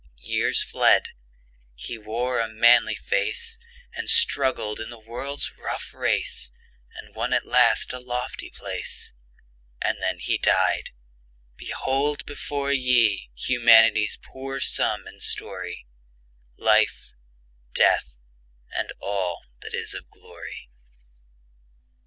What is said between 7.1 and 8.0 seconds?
won at last a